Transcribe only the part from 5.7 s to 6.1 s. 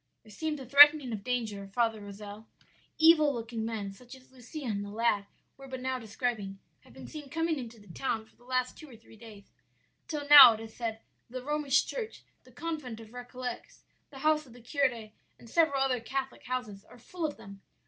now